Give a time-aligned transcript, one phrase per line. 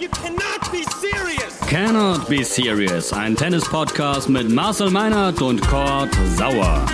[0.00, 1.58] You cannot be serious!
[1.66, 6.86] Cannot Be Serious, ein Tennis-Podcast mit Marcel Meinert und Kurt Sauer.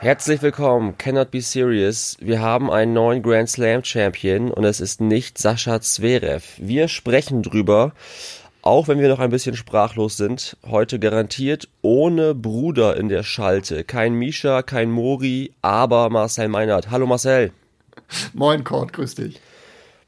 [0.00, 2.18] Herzlich willkommen, Cannot Be Serious.
[2.20, 6.44] Wir haben einen neuen Grand Slam Champion und es ist nicht Sascha Zverev.
[6.58, 7.92] Wir sprechen drüber,
[8.64, 10.56] auch wenn wir noch ein bisschen sprachlos sind.
[10.66, 13.84] Heute garantiert ohne Bruder in der Schalte.
[13.84, 16.90] Kein Misha, kein Mori, aber Marcel Meinert.
[16.90, 17.52] Hallo Marcel.
[18.32, 19.38] Moin Kurt, grüß dich.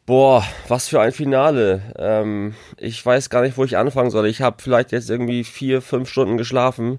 [0.07, 1.83] Boah, was für ein Finale.
[1.99, 4.27] Ähm, ich weiß gar nicht, wo ich anfangen soll.
[4.27, 6.99] Ich habe vielleicht jetzt irgendwie vier, fünf Stunden geschlafen.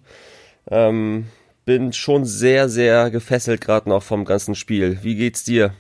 [0.70, 1.26] Ähm,
[1.66, 5.00] bin schon sehr, sehr gefesselt gerade noch vom ganzen Spiel.
[5.02, 5.74] Wie geht's dir?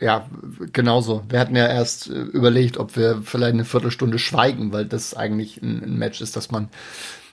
[0.00, 0.26] Ja,
[0.72, 1.22] genauso.
[1.28, 5.60] Wir hatten ja erst äh, überlegt, ob wir vielleicht eine Viertelstunde schweigen, weil das eigentlich
[5.62, 6.70] ein, ein Match ist, das man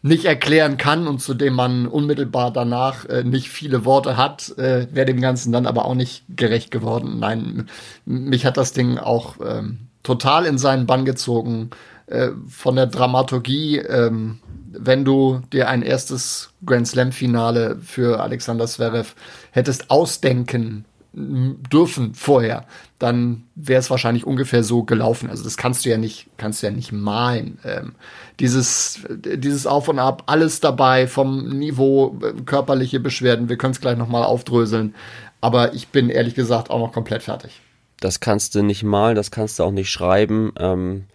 [0.01, 4.87] nicht erklären kann und zu dem man unmittelbar danach äh, nicht viele Worte hat, äh,
[4.91, 7.19] wäre dem Ganzen dann aber auch nicht gerecht geworden.
[7.19, 7.67] Nein,
[8.05, 11.69] mich hat das Ding auch ähm, total in seinen Bann gezogen.
[12.07, 14.39] Äh, von der Dramaturgie, ähm,
[14.71, 19.15] wenn du dir ein erstes Grand Slam-Finale für Alexander Zverev
[19.51, 22.65] hättest ausdenken dürfen vorher,
[22.99, 25.29] dann wäre es wahrscheinlich ungefähr so gelaufen.
[25.29, 27.59] Also das kannst du ja nicht, kannst du ja nicht malen.
[27.63, 27.95] Ähm,
[28.39, 33.49] dieses, dieses Auf und Ab, alles dabei vom Niveau, äh, körperliche Beschwerden.
[33.49, 34.93] Wir können es gleich nochmal aufdröseln.
[35.41, 37.61] Aber ich bin ehrlich gesagt auch noch komplett fertig.
[37.99, 40.51] Das kannst du nicht malen, das kannst du auch nicht schreiben.
[40.59, 41.05] Ähm,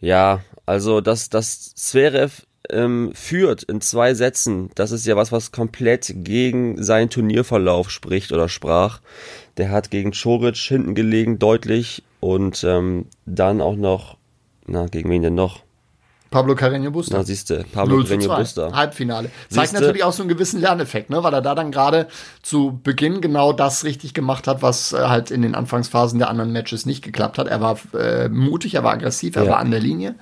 [0.00, 5.52] ja, also dass das Zverev ähm, führt in zwei Sätzen, das ist ja was, was
[5.52, 9.00] komplett gegen seinen Turnierverlauf spricht oder sprach.
[9.56, 14.16] Der hat gegen Choric hinten gelegen, deutlich, und ähm, dann auch noch,
[14.66, 15.62] na, gegen wen denn noch?
[16.30, 17.16] Pablo Carreño Busta.
[17.16, 18.70] Na, siehste, Pablo Carreño Busta.
[18.74, 19.30] Halbfinale.
[19.48, 19.74] Zeigt siehste?
[19.76, 21.22] natürlich auch so einen gewissen Lerneffekt, ne?
[21.22, 22.06] weil er da dann gerade
[22.42, 26.52] zu Beginn genau das richtig gemacht hat, was äh, halt in den Anfangsphasen der anderen
[26.52, 27.46] Matches nicht geklappt hat.
[27.46, 29.52] Er war äh, mutig, er war aggressiv, er ja.
[29.52, 30.16] war an der Linie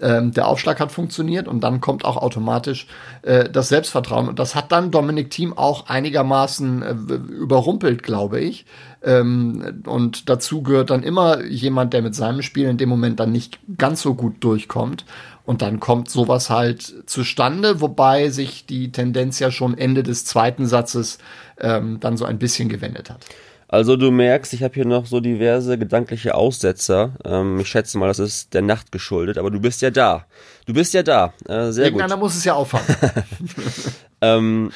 [0.00, 2.86] ähm, der Aufschlag hat funktioniert und dann kommt auch automatisch
[3.22, 4.28] äh, das Selbstvertrauen.
[4.28, 8.64] Und das hat dann Dominik Thiem auch einigermaßen äh, überrumpelt, glaube ich.
[9.02, 13.32] Ähm, und dazu gehört dann immer jemand, der mit seinem Spiel in dem Moment dann
[13.32, 15.04] nicht ganz so gut durchkommt.
[15.44, 20.66] Und dann kommt sowas halt zustande, wobei sich die Tendenz ja schon Ende des zweiten
[20.66, 21.18] Satzes
[21.58, 23.26] ähm, dann so ein bisschen gewendet hat.
[23.72, 27.14] Also du merkst, ich habe hier noch so diverse gedankliche Aussetzer.
[27.24, 30.26] Ähm, ich schätze mal, das ist der Nacht geschuldet, aber du bist ja da.
[30.66, 31.32] Du bist ja da.
[31.48, 32.24] Äh, sehr Irgendeiner gut.
[32.24, 32.86] muss es ja auffangen.
[34.20, 34.72] ähm,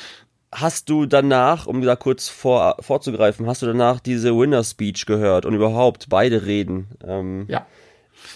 [0.50, 5.44] hast du danach, um da kurz vor, vorzugreifen, hast du danach diese Winner Speech gehört
[5.44, 6.88] und überhaupt beide Reden?
[7.06, 7.66] Ähm, ja.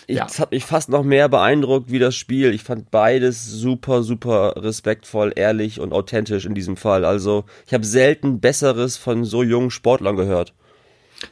[0.07, 0.25] Ich, ja.
[0.25, 2.53] Das hat mich fast noch mehr beeindruckt wie das Spiel.
[2.53, 7.05] Ich fand beides super, super respektvoll, ehrlich und authentisch in diesem Fall.
[7.05, 10.53] Also ich habe selten Besseres von so jungen Sportlern gehört.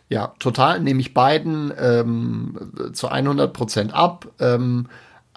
[0.08, 0.81] Ja, total.
[0.81, 4.28] Nehme ich beiden ähm, zu 100 Prozent ab.
[4.38, 4.88] Ähm,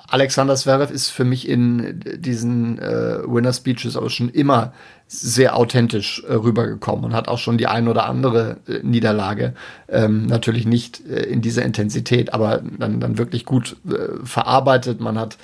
[0.08, 4.74] Alexander Zverev ist für mich in diesen äh, Winner Speeches auch schon immer
[5.08, 9.54] sehr authentisch äh, rübergekommen und hat auch schon die ein oder andere äh, Niederlage
[9.90, 15.02] ähm, natürlich nicht äh, in dieser Intensität, aber dann, dann wirklich gut äh, verarbeitet.
[15.02, 15.38] Man hat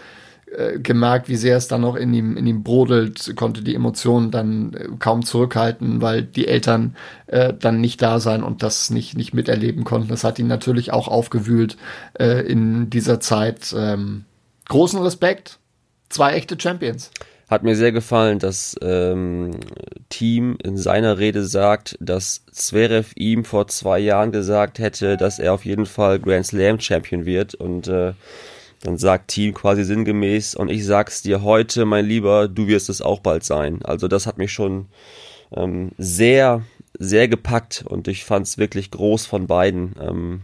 [0.56, 4.32] äh, gemerkt, wie sehr es dann noch in ihm, in ihm brodelt, konnte die Emotionen
[4.32, 6.96] dann äh, kaum zurückhalten, weil die Eltern
[7.28, 10.08] äh, dann nicht da sein und das nicht, nicht miterleben konnten.
[10.08, 11.76] Das hat ihn natürlich auch aufgewühlt
[12.18, 13.76] äh, in dieser Zeit.
[13.78, 14.24] Ähm,
[14.68, 15.60] großen Respekt.
[16.10, 17.12] Zwei echte Champions.
[17.50, 19.52] Hat mir sehr gefallen, dass ähm,
[20.10, 25.54] Team in seiner Rede sagt, dass Zverev ihm vor zwei Jahren gesagt hätte, dass er
[25.54, 28.14] auf jeden Fall Grand Slam Champion wird und äh,
[28.84, 33.02] dann sagt Team quasi sinngemäß und ich sag's dir heute, mein Lieber, du wirst es
[33.02, 33.80] auch bald sein.
[33.84, 34.88] Also das hat mich schon
[35.56, 36.64] ähm, sehr,
[37.00, 39.96] sehr gepackt und ich fand's wirklich groß von beiden.
[40.00, 40.42] Ähm,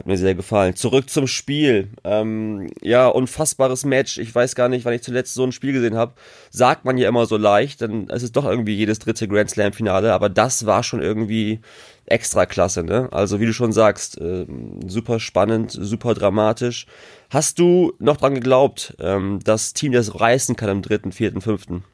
[0.00, 0.76] hat mir sehr gefallen.
[0.76, 1.88] Zurück zum Spiel.
[2.04, 4.18] Ähm, ja, unfassbares Match.
[4.18, 6.14] Ich weiß gar nicht, wann ich zuletzt so ein Spiel gesehen habe.
[6.50, 9.72] Sagt man ja immer so leicht, dann ist es doch irgendwie jedes dritte Grand Slam
[9.72, 10.14] Finale.
[10.14, 11.60] Aber das war schon irgendwie
[12.06, 13.08] extra klasse, ne?
[13.12, 14.46] Also wie du schon sagst, äh,
[14.86, 16.86] super spannend, super dramatisch.
[17.28, 21.84] Hast du noch dran geglaubt, ähm, dass Team das reißen kann im dritten, vierten, fünften?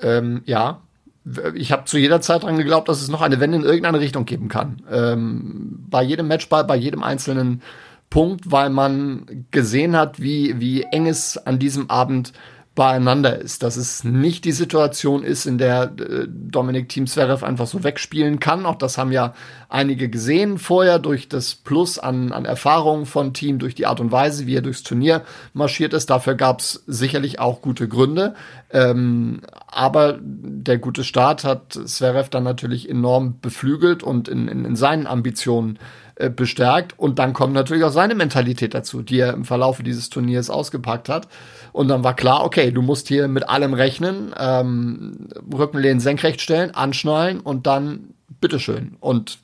[0.00, 0.82] Ähm, ja,
[1.54, 4.24] ich habe zu jeder Zeit dran geglaubt, dass es noch eine Wende in irgendeine Richtung
[4.26, 4.82] geben kann.
[4.90, 7.62] Ähm, bei jedem Matchball, bei jedem einzelnen
[8.10, 12.32] Punkt, weil man gesehen hat, wie, wie eng es an diesem Abend
[12.74, 17.68] beieinander ist, dass es nicht die Situation ist, in der äh, Dominik Team Zverev einfach
[17.68, 18.66] so wegspielen kann.
[18.66, 19.32] Auch das haben ja
[19.68, 24.10] einige gesehen vorher durch das Plus an, an Erfahrung von Team, durch die Art und
[24.10, 25.22] Weise, wie er durchs Turnier
[25.52, 26.10] marschiert ist.
[26.10, 28.34] Dafür gab es sicherlich auch gute Gründe.
[28.70, 34.74] Ähm, aber der gute Start hat Zverev dann natürlich enorm beflügelt und in, in, in
[34.74, 35.78] seinen Ambitionen
[36.16, 36.98] äh, bestärkt.
[36.98, 41.08] Und dann kommt natürlich auch seine Mentalität dazu, die er im Verlaufe dieses Turniers ausgepackt
[41.08, 41.28] hat.
[41.72, 46.72] Und dann war klar, okay, du musst hier mit allem rechnen, ähm, Rückenlehnen senkrecht stellen,
[46.72, 48.96] anschnallen und dann bitteschön.
[49.00, 49.38] Und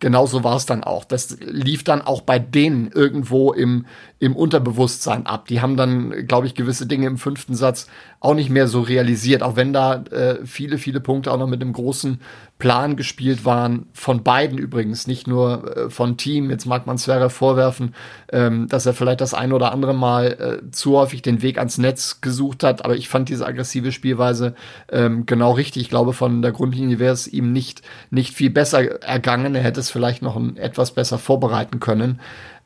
[0.00, 1.04] genauso war es dann auch.
[1.04, 3.86] Das lief dann auch bei denen irgendwo im,
[4.18, 5.46] im Unterbewusstsein ab.
[5.46, 7.86] Die haben dann, glaube ich, gewisse Dinge im fünften Satz
[8.20, 11.62] auch nicht mehr so realisiert, auch wenn da äh, viele, viele Punkte auch noch mit
[11.62, 12.20] einem großen
[12.58, 16.48] Plan gespielt waren, von beiden übrigens, nicht nur äh, von Team.
[16.48, 17.94] Jetzt mag man Zverev vorwerfen,
[18.32, 21.76] ähm, dass er vielleicht das ein oder andere Mal äh, zu häufig den Weg ans
[21.76, 24.54] Netz gesucht hat, aber ich fand diese aggressive Spielweise
[24.90, 25.82] ähm, genau richtig.
[25.82, 29.54] Ich glaube, von der Grundlinie wäre es ihm nicht, nicht viel besser ergangen.
[29.54, 32.20] Er hätte es vielleicht noch ein, etwas besser vorbereiten können.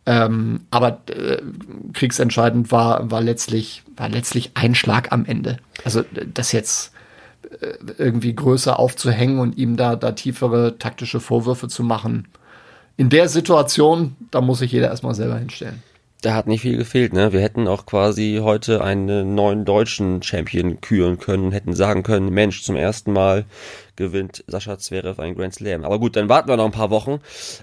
[0.06, 1.42] Ähm, aber äh,
[1.92, 5.58] kriegsentscheidend war, war letztlich, war letztlich ein Schlag am Ende.
[5.84, 6.92] Also das jetzt
[7.98, 12.28] irgendwie größer aufzuhängen und ihm da, da tiefere taktische Vorwürfe zu machen.
[12.96, 15.82] In der Situation, da muss sich jeder erstmal selber hinstellen.
[16.22, 17.32] Da hat nicht viel gefehlt, ne?
[17.32, 22.62] Wir hätten auch quasi heute einen neuen deutschen Champion küren können, hätten sagen können, Mensch,
[22.62, 23.46] zum ersten Mal
[24.00, 25.84] gewinnt Sascha Zverev ein Grand Slam.
[25.84, 27.20] Aber gut, dann warten wir noch ein paar Wochen.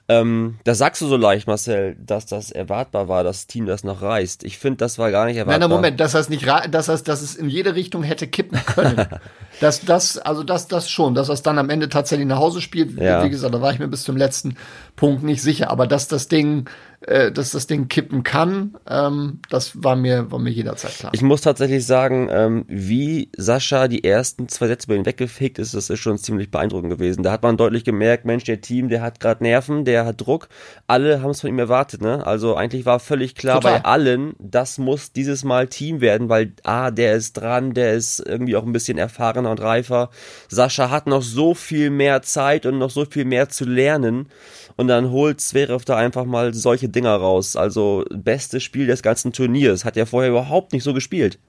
[0.08, 3.84] Ähm, das sagst du so leicht, Marcel, dass das erwartbar war, dass das Team das
[3.84, 4.44] noch reißt.
[4.44, 5.60] Ich finde, das war gar nicht erwartbar.
[5.60, 8.60] Nein, nein, Moment, dass das nicht, dass das, dass es in jede Richtung hätte kippen
[8.66, 9.08] können.
[9.60, 13.00] das, das, also das, das schon, dass das dann am Ende tatsächlich nach Hause spielt.
[13.00, 13.24] Ja.
[13.24, 14.56] Wie gesagt, da war ich mir bis zum letzten
[14.96, 15.72] Punkt nicht sicher.
[15.72, 16.70] Aber dass das Ding,
[17.02, 21.12] äh, dass das Ding kippen kann, ähm, das war mir, war mir jederzeit klar.
[21.14, 25.74] Ich muss tatsächlich sagen, ähm, wie Sascha die ersten zwei Sätze bei ihm weggefegt ist,
[25.74, 27.24] das ist schon ziemlich beeindruckend gewesen.
[27.24, 30.50] Da hat man deutlich gemerkt, Mensch, der Team, der hat gerade Nerven, der hat Druck.
[30.86, 32.26] Alle haben es von ihm erwartet, ne?
[32.28, 33.80] Also eigentlich war völlig klar Total.
[33.80, 38.20] bei allen, das muss dieses Mal Team werden, weil ah, der ist dran, der ist
[38.20, 40.10] irgendwie auch ein bisschen erfahrener und reifer.
[40.50, 44.28] Sascha hat noch so viel mehr Zeit und noch so viel mehr zu lernen.
[44.76, 47.56] Und dann holt Zverev da einfach mal solche Dinger raus.
[47.56, 49.86] Also bestes Spiel des ganzen Turniers.
[49.86, 51.40] Hat er vorher überhaupt nicht so gespielt.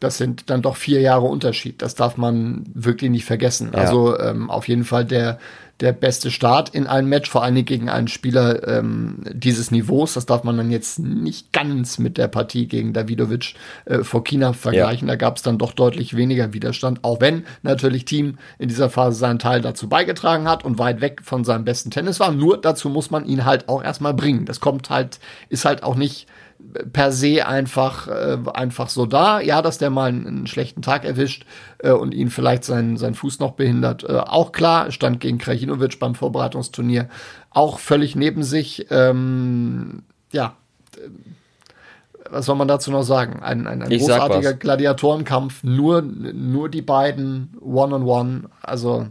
[0.00, 1.82] Das sind dann doch vier Jahre Unterschied.
[1.82, 3.70] Das darf man wirklich nicht vergessen.
[3.72, 3.80] Ja.
[3.80, 5.38] Also ähm, auf jeden Fall der,
[5.80, 10.14] der beste Start in einem Match, vor allen Dingen gegen einen Spieler ähm, dieses Niveaus.
[10.14, 13.54] Das darf man dann jetzt nicht ganz mit der Partie gegen Davidovic
[13.84, 15.08] äh, vor China vergleichen.
[15.08, 15.12] Ja.
[15.12, 19.18] Da gab es dann doch deutlich weniger Widerstand, auch wenn natürlich Team in dieser Phase
[19.18, 22.32] seinen Teil dazu beigetragen hat und weit weg von seinem besten Tennis war.
[22.32, 24.46] Nur dazu muss man ihn halt auch erstmal bringen.
[24.46, 25.20] Das kommt halt,
[25.50, 26.26] ist halt auch nicht
[26.92, 29.40] per se einfach, äh, einfach so da.
[29.40, 31.44] Ja, dass der mal einen, einen schlechten Tag erwischt
[31.78, 34.04] äh, und ihn vielleicht seinen, seinen Fuß noch behindert.
[34.04, 37.08] Äh, auch klar, stand gegen Krajinovic beim Vorbereitungsturnier
[37.50, 38.86] auch völlig neben sich.
[38.90, 40.02] Ähm,
[40.32, 40.54] ja,
[42.30, 43.42] was soll man dazu noch sagen?
[43.42, 48.04] Ein, ein, ein großartiger Gladiatorenkampf, nur, nur die beiden One-on-One.
[48.04, 48.50] -on -one.
[48.62, 49.08] Also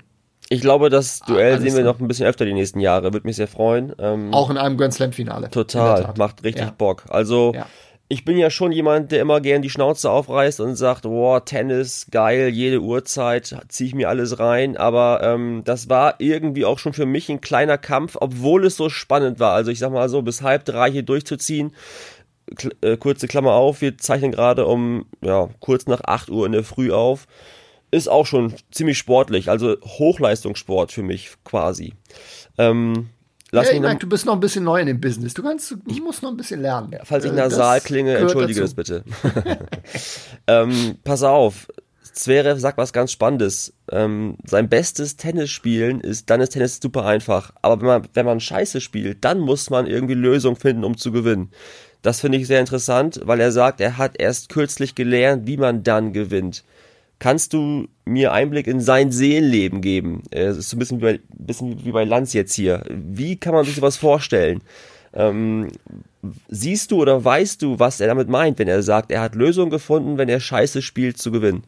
[0.51, 3.13] ich glaube, das Duell Alles sehen wir noch ein bisschen öfter die nächsten Jahre.
[3.13, 3.93] Würde mich sehr freuen.
[3.99, 5.51] Ähm, auch in einem Grand Slam Finale.
[5.51, 6.73] Total, macht richtig ja.
[6.75, 7.03] Bock.
[7.07, 7.67] Also ja.
[8.07, 12.07] ich bin ja schon jemand, der immer gern die Schnauze aufreißt und sagt, wow, Tennis,
[12.09, 14.75] geil, jede Uhrzeit, ziehe ich mir alles rein.
[14.75, 18.89] Aber ähm, das war irgendwie auch schon für mich ein kleiner Kampf, obwohl es so
[18.89, 19.53] spannend war.
[19.53, 21.75] Also ich sag mal so, bis halb drei hier durchzuziehen.
[22.81, 26.63] Äh, kurze Klammer auf, wir zeichnen gerade um ja, kurz nach 8 Uhr in der
[26.63, 27.27] Früh auf
[27.91, 31.93] ist auch schon ziemlich sportlich, also Hochleistungssport für mich quasi.
[32.57, 33.09] Ähm,
[33.51, 35.33] Lass ja, ich merke, du bist noch ein bisschen neu in dem Business.
[35.33, 36.91] Du kannst, ich muss noch ein bisschen lernen.
[36.91, 38.75] Ja, falls ich äh, nasal klinge, entschuldige dazu.
[38.75, 39.03] das bitte.
[40.47, 41.67] ähm, pass auf,
[42.13, 43.73] Zverev sagt was ganz Spannendes.
[43.91, 47.51] Ähm, sein bestes Tennis spielen ist, dann ist Tennis super einfach.
[47.61, 51.11] Aber wenn man, wenn man Scheiße spielt, dann muss man irgendwie Lösungen finden, um zu
[51.11, 51.51] gewinnen.
[52.01, 55.83] Das finde ich sehr interessant, weil er sagt, er hat erst kürzlich gelernt, wie man
[55.83, 56.63] dann gewinnt.
[57.19, 60.23] Kannst du mir Einblick in sein Seelenleben geben?
[60.31, 62.83] Es ist so ein bisschen wie bei, bisschen wie bei Lanz jetzt hier.
[62.89, 64.61] Wie kann man sich sowas vorstellen?
[65.13, 65.69] Ähm,
[66.47, 69.69] siehst du oder weißt du, was er damit meint, wenn er sagt, er hat Lösungen
[69.69, 71.63] gefunden, wenn er Scheiße spielt, zu gewinnen?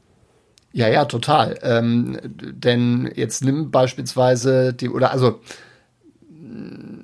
[0.74, 1.60] Ja, ja, total.
[1.64, 5.42] Ähm, denn jetzt nimm beispielsweise die, oder also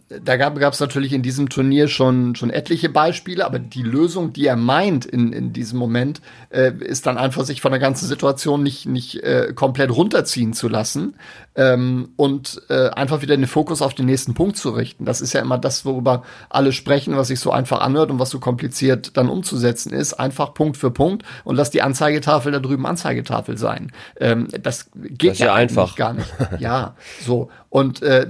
[0.09, 4.45] da gab es natürlich in diesem Turnier schon, schon etliche Beispiele, aber die Lösung, die
[4.45, 8.63] er meint in, in diesem Moment, äh, ist dann einfach, sich von der ganzen Situation
[8.63, 11.15] nicht, nicht äh, komplett runterziehen zu lassen
[11.55, 15.03] ähm, und äh, einfach wieder den Fokus auf den nächsten Punkt zu richten.
[15.03, 18.29] Das ist ja immer das, worüber alle sprechen, was sich so einfach anhört und was
[18.29, 20.13] so kompliziert dann umzusetzen ist.
[20.13, 23.91] Einfach Punkt für Punkt und lass die Anzeigetafel da drüben Anzeigetafel sein.
[24.21, 26.31] Ähm, das geht das ja, ja einfach gar nicht.
[26.59, 26.95] ja,
[27.25, 27.49] so.
[27.69, 28.25] Und äh,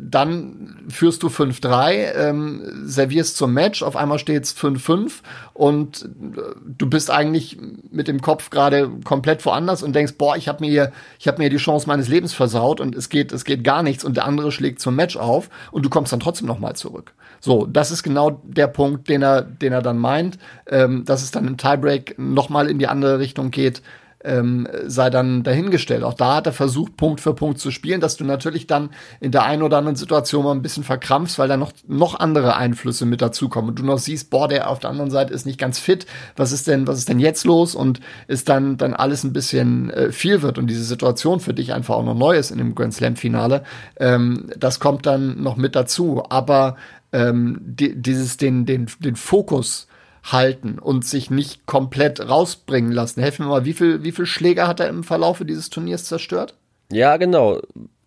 [0.00, 5.20] dann führst du 5-3, ähm, servierst zum Match, auf einmal steht's 5-5
[5.54, 7.56] und äh, du bist eigentlich
[7.90, 10.70] mit dem Kopf gerade komplett woanders und denkst, boah, ich habe mir
[11.18, 14.18] hier, mir die Chance meines Lebens versaut und es geht, es geht gar nichts und
[14.18, 17.14] der andere schlägt zum Match auf und du kommst dann trotzdem noch mal zurück.
[17.40, 21.30] So, das ist genau der Punkt, den er, den er dann meint, ähm, dass es
[21.30, 23.80] dann im Tiebreak noch mal in die andere Richtung geht
[24.24, 26.02] ähm, sei dann dahingestellt.
[26.02, 29.30] Auch da hat er versucht, Punkt für Punkt zu spielen, dass du natürlich dann in
[29.30, 33.06] der einen oder anderen Situation mal ein bisschen verkrampfst, weil da noch, noch andere Einflüsse
[33.06, 35.78] mit dazukommen und du noch siehst, boah, der auf der anderen Seite ist nicht ganz
[35.78, 36.06] fit.
[36.36, 37.74] Was ist denn, was ist denn jetzt los?
[37.74, 41.72] Und ist dann, dann alles ein bisschen äh, viel wird und diese Situation für dich
[41.72, 43.62] einfach auch noch neu ist in dem Grand Slam Finale.
[43.98, 46.24] Ähm, das kommt dann noch mit dazu.
[46.28, 46.76] Aber
[47.12, 49.87] ähm, die, dieses, den, den, den Fokus
[50.32, 53.20] halten und sich nicht komplett rausbringen lassen.
[53.20, 56.54] Helfen mir mal, wie viel, wie viel Schläger hat er im Verlaufe dieses Turniers zerstört?
[56.90, 57.60] Ja, genau.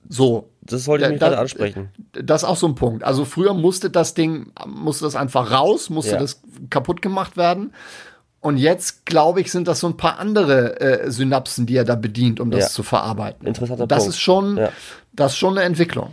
[0.09, 0.47] So.
[0.63, 1.89] Das wollte ich mich da, gerade ansprechen.
[2.13, 3.03] Das ist auch so ein Punkt.
[3.03, 6.19] Also früher musste das Ding, musste das einfach raus, musste ja.
[6.19, 7.73] das kaputt gemacht werden.
[8.41, 11.95] Und jetzt, glaube ich, sind das so ein paar andere äh, Synapsen, die er da
[11.95, 12.69] bedient, um das ja.
[12.69, 13.47] zu verarbeiten.
[13.47, 14.13] Interessanter das Punkt.
[14.13, 14.71] ist schon, ja.
[15.13, 16.11] das ist schon eine Entwicklung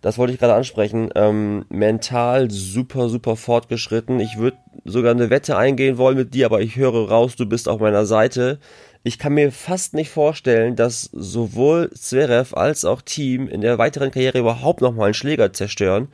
[0.00, 4.18] das wollte ich gerade ansprechen, ähm, mental super, super fortgeschritten.
[4.20, 7.68] Ich würde sogar eine Wette eingehen wollen mit dir, aber ich höre raus, du bist
[7.68, 8.58] auf meiner Seite.
[9.02, 14.10] Ich kann mir fast nicht vorstellen, dass sowohl Zverev als auch Team in der weiteren
[14.10, 16.08] Karriere überhaupt nochmal einen Schläger zerstören,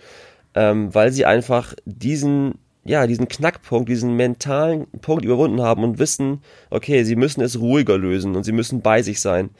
[0.54, 6.42] ähm, weil sie einfach diesen, ja, diesen Knackpunkt, diesen mentalen Punkt überwunden haben und wissen,
[6.70, 9.50] okay, sie müssen es ruhiger lösen und sie müssen bei sich sein.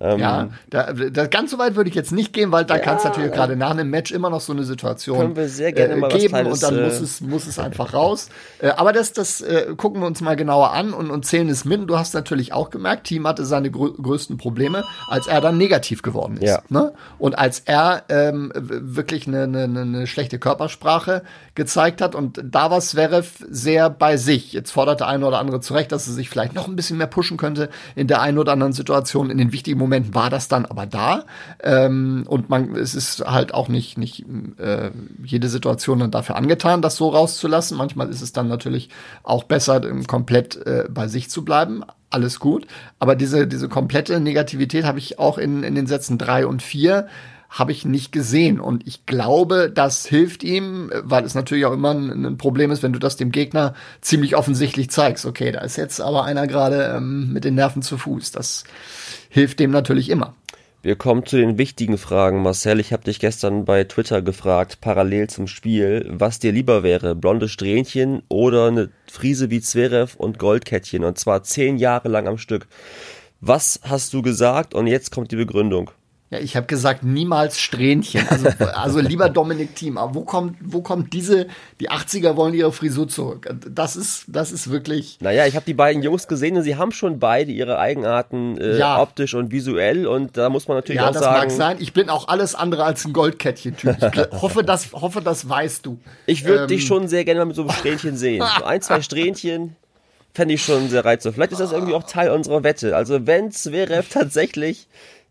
[0.00, 2.80] Ähm, ja, da, da, ganz so weit würde ich jetzt nicht gehen, weil da ja,
[2.80, 5.72] kann es natürlich gerade nach einem Match immer noch so eine Situation können wir sehr
[5.72, 8.28] gerne äh, mal geben Kleines, und dann muss äh, es, muss es einfach raus.
[8.60, 11.64] Äh, aber das, das äh, gucken wir uns mal genauer an und, und zählen es
[11.64, 11.90] mit.
[11.90, 16.02] Du hast natürlich auch gemerkt, Team hatte seine grö größten Probleme, als er dann negativ
[16.02, 16.48] geworden ist.
[16.48, 16.62] Ja.
[16.68, 16.92] Ne?
[17.18, 21.22] Und als er ähm, wirklich eine, eine, eine schlechte Körpersprache
[21.56, 24.52] gezeigt hat und da war Zverev sehr bei sich.
[24.52, 27.36] Jetzt forderte eine oder andere zurecht, dass er sich vielleicht noch ein bisschen mehr pushen
[27.36, 30.66] könnte in der einen oder anderen Situation, in den wichtigen Momenten Momenten war das dann
[30.66, 31.24] aber da.
[31.62, 34.24] Ähm, und man, es ist halt auch nicht, nicht
[34.58, 34.90] äh,
[35.22, 37.76] jede Situation dann dafür angetan, das so rauszulassen.
[37.76, 38.90] Manchmal ist es dann natürlich
[39.22, 41.82] auch besser, komplett äh, bei sich zu bleiben.
[42.10, 42.66] Alles gut.
[42.98, 47.08] Aber diese, diese komplette Negativität habe ich auch in, in den Sätzen drei und vier
[47.48, 48.60] habe ich nicht gesehen.
[48.60, 52.82] Und ich glaube, das hilft ihm, weil es natürlich auch immer ein, ein, Problem ist,
[52.82, 55.24] wenn du das dem Gegner ziemlich offensichtlich zeigst.
[55.24, 58.32] Okay, da ist jetzt aber einer gerade ähm, mit den Nerven zu Fuß.
[58.32, 58.64] Das
[59.28, 60.34] hilft dem natürlich immer.
[60.80, 62.78] Wir kommen zu den wichtigen Fragen, Marcel.
[62.78, 67.48] Ich habe dich gestern bei Twitter gefragt, parallel zum Spiel, was dir lieber wäre, blonde
[67.48, 72.68] Strähnchen oder eine Friese wie Zverev und Goldkettchen, und zwar zehn Jahre lang am Stück.
[73.40, 74.72] Was hast du gesagt?
[74.72, 75.90] Und jetzt kommt die Begründung.
[76.30, 78.26] Ja, ich habe gesagt, niemals Strähnchen.
[78.28, 79.96] Also, also lieber Dominik Thiem.
[79.96, 81.46] Aber wo kommt, wo kommt diese,
[81.80, 83.48] die 80er wollen ihre Frisur zurück?
[83.66, 85.16] Das ist, das ist wirklich.
[85.20, 88.76] Naja, ich habe die beiden Jungs gesehen und sie haben schon beide ihre Eigenarten äh,
[88.76, 89.00] ja.
[89.00, 91.24] optisch und visuell und da muss man natürlich ja, auch sagen.
[91.24, 91.76] Ja, das mag sein.
[91.80, 93.96] Ich bin auch alles andere als ein Goldkettchen-Typ.
[94.02, 95.98] Ich hoffe, das, hoffe, das weißt du.
[96.26, 96.68] Ich würde ähm.
[96.68, 98.44] dich schon sehr gerne mal mit so einem Strähnchen sehen.
[98.58, 99.76] So ein, zwei Strähnchen
[100.34, 101.32] fände ich schon sehr reizvoll.
[101.32, 102.94] Vielleicht ist das irgendwie auch Teil unserer Wette.
[102.94, 104.86] Also wenn Zverev tatsächlich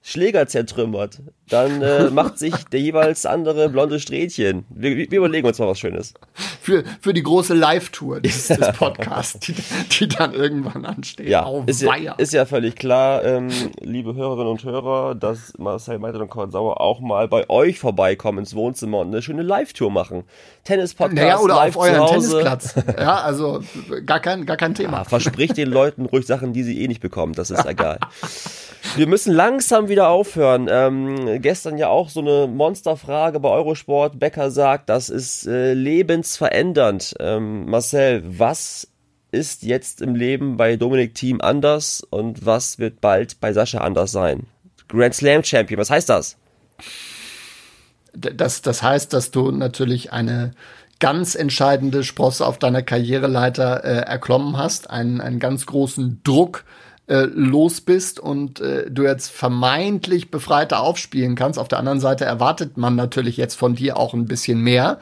[0.08, 4.64] Schläger zertrümmert, dann äh, macht sich der jeweils andere blonde Strähnchen.
[4.70, 6.14] Wir, wir, überlegen uns mal was Schönes.
[6.62, 9.54] Für, für die große Live-Tour des, des Podcasts, die,
[9.92, 11.28] die, dann irgendwann ansteht.
[11.28, 13.50] Ja, oh, ist, ja ist ja völlig klar, ähm,
[13.82, 18.40] liebe Hörerinnen und Hörer, dass Marcel Meiter und Kurt Sauer auch mal bei euch vorbeikommen
[18.40, 20.24] ins Wohnzimmer und eine schöne Live-Tour machen.
[20.64, 22.76] Tennis-Podcast naja, oder auf euren Tennisplatz.
[22.98, 23.62] Ja, also
[24.06, 25.00] gar kein, gar kein Thema.
[25.00, 27.34] Ja, verspricht den Leuten ruhig Sachen, die sie eh nicht bekommen.
[27.34, 28.00] Das ist egal.
[28.96, 30.68] Wir müssen langsam wieder aufhören.
[30.70, 34.20] Ähm, gestern ja auch so eine Monsterfrage bei Eurosport.
[34.20, 37.16] Becker sagt, das ist äh, lebensverändernd.
[37.20, 38.88] Ähm, Marcel, was
[39.32, 44.12] ist jetzt im Leben bei Dominik Team anders und was wird bald bei Sascha anders
[44.12, 44.48] sein?
[44.88, 46.38] Grand Slam Champion, was heißt das?
[48.14, 50.54] Das, das heißt, dass du natürlich eine
[51.00, 56.64] ganz entscheidende Sprosse auf deiner Karriereleiter äh, erklommen hast, einen, einen ganz großen Druck
[57.08, 61.58] äh, los bist und äh, du jetzt vermeintlich befreiter aufspielen kannst.
[61.58, 65.00] Auf der anderen Seite erwartet man natürlich jetzt von dir auch ein bisschen mehr.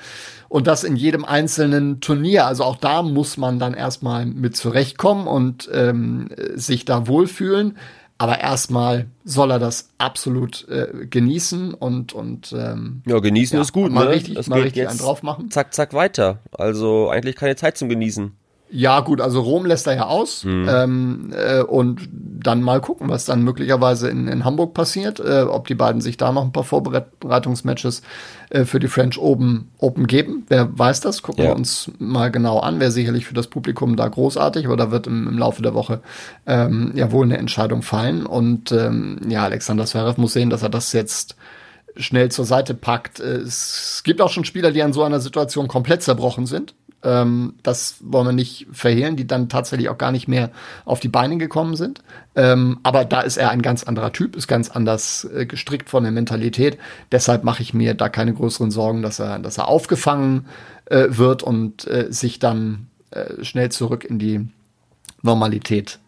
[0.47, 2.45] Und das in jedem einzelnen Turnier.
[2.45, 7.77] Also auch da muss man dann erstmal mit zurechtkommen und ähm, sich da wohlfühlen.
[8.17, 13.73] Aber erstmal soll er das absolut äh, genießen und und ähm, ja genießen ja, ist
[13.73, 14.11] gut, mal ne?
[14.11, 15.51] richtig, es mal richtig jetzt einen drauf machen.
[15.51, 16.39] Zack, zack weiter.
[16.51, 18.31] Also eigentlich keine Zeit zum Genießen.
[18.71, 20.43] Ja, gut, also Rom lässt er ja aus.
[20.43, 20.67] Mhm.
[20.69, 25.67] Ähm, äh, und dann mal gucken, was dann möglicherweise in, in Hamburg passiert, äh, ob
[25.67, 28.01] die beiden sich da noch ein paar Vorbereitungsmatches
[28.49, 30.45] äh, für die French Open, Open geben.
[30.49, 31.21] Wer weiß das?
[31.21, 31.51] Gucken Ja.
[31.51, 32.79] wir uns mal genau an.
[32.79, 36.01] Wäre sicherlich für das Publikum da großartig, aber da wird im, im Laufe der Woche
[36.45, 38.25] ähm, ja wohl eine Entscheidung fallen.
[38.25, 41.35] Und ähm, ja, Alexander Zverev muss sehen, dass er das jetzt
[41.97, 43.19] schnell zur Seite packt.
[43.19, 46.73] Es gibt auch schon Spieler, die an so einer Situation komplett zerbrochen sind.
[47.05, 50.51] Ähm, das wollen wir nicht verhehlen, die dann tatsächlich auch gar nicht mehr
[50.83, 52.01] auf die Beine gekommen sind.
[52.35, 56.03] Ähm, aber da ist er ein ganz anderer Typ, ist ganz anders äh, gestrickt von
[56.03, 56.77] der Mentalität.
[57.11, 60.47] Deshalb mache ich mir da keine größeren Sorgen, dass er, dass er aufgefangen
[60.85, 64.47] äh, wird und äh, sich dann äh, schnell zurück in die
[65.21, 65.99] Normalität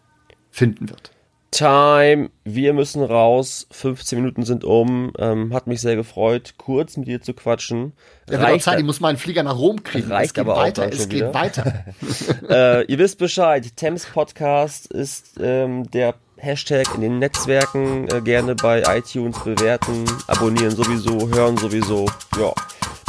[0.50, 1.12] finden wird.
[1.50, 3.66] Time, wir müssen raus.
[3.70, 5.12] 15 Minuten sind um.
[5.18, 7.94] Ähm, hat mich sehr gefreut, kurz mit dir zu quatschen.
[8.30, 10.12] Ja, auch Zeit, ich muss meinen Flieger nach Rom kriegen.
[10.12, 11.84] Reicht es geht aber auch weiter, dann es geht weiter.
[12.48, 13.66] äh, ihr wisst Bescheid.
[13.76, 18.08] Thames Podcast ist ähm, der Hashtag in den Netzwerken.
[18.08, 22.06] Äh, gerne bei iTunes bewerten, abonnieren sowieso, hören sowieso.
[22.38, 22.52] Ja.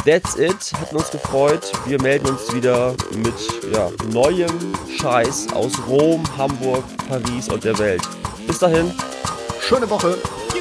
[0.06, 0.72] That's it.
[0.80, 1.72] Hat uns gefreut.
[1.86, 3.34] Wir melden uns wieder mit
[3.70, 8.00] ja, neuem Scheiß aus Rom, Hamburg, Paris und der Welt.
[8.50, 8.90] Bis dahin.
[9.60, 10.18] Schöne Woche.
[10.52, 10.60] You